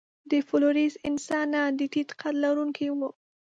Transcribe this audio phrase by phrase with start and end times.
[0.31, 3.09] د فلورېس انسانان د ټیټ قد لرونکي وو.